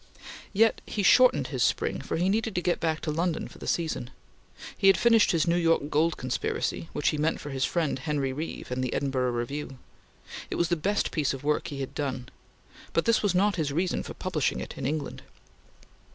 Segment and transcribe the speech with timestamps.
[0.51, 3.67] Yet he shortened his spring, for he needed to get back to London for the
[3.67, 4.09] season.
[4.75, 8.33] He had finished his New York "Gold Conspiracy," which he meant for his friend Henry
[8.33, 9.77] Reeve and the Edinburgh Review.
[10.49, 12.29] It was the best piece of work he had done,
[12.93, 15.21] but this was not his reason for publishing it in England.